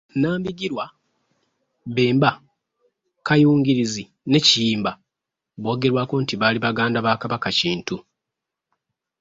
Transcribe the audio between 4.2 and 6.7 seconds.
ne Kiyimba boogerwako nti baali